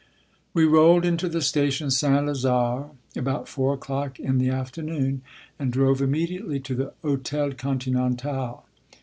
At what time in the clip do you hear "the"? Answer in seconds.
1.29-1.43, 4.39-4.49, 6.73-6.93